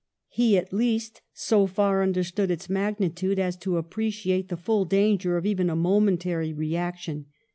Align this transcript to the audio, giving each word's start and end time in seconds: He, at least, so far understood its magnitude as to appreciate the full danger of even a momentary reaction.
He, 0.29 0.57
at 0.57 0.73
least, 0.73 1.21
so 1.31 1.67
far 1.67 2.01
understood 2.01 2.49
its 2.49 2.67
magnitude 2.71 3.37
as 3.37 3.55
to 3.57 3.77
appreciate 3.77 4.49
the 4.49 4.57
full 4.57 4.83
danger 4.83 5.37
of 5.37 5.45
even 5.45 5.69
a 5.69 5.75
momentary 5.75 6.53
reaction. 6.53 7.27